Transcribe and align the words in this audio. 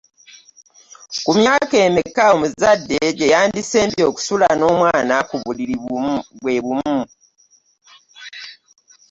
Ku 1.25 1.31
myaka 1.39 1.75
emeka 1.87 2.23
omuzade 2.35 2.97
gyeyandisembye 3.17 4.03
okusula 4.09 4.47
n'omwana 4.55 5.15
ku 5.29 5.35
buliri 5.43 5.75
bwebumu? 6.41 6.99